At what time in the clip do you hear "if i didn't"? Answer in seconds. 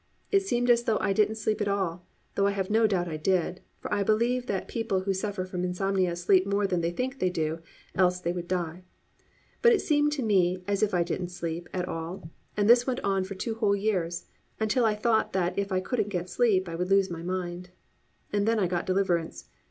10.81-11.29